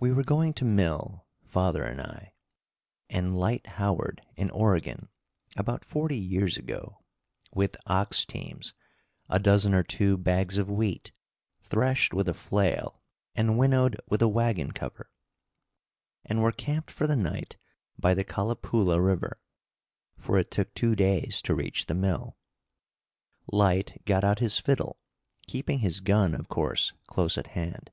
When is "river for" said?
19.04-20.38